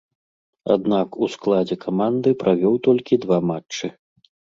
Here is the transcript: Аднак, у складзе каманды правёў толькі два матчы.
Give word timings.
Аднак, 0.75 1.17
у 1.25 1.27
складзе 1.33 1.77
каманды 1.83 2.29
правёў 2.45 2.73
толькі 2.87 3.21
два 3.27 3.39
матчы. 3.51 3.91